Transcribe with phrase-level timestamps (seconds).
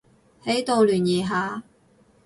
[0.43, 1.61] 喺度聯誼下